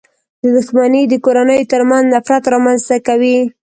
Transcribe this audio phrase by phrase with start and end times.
[0.55, 3.37] •دښمني د کورنيو تر منځ نفرت رامنځته کوي.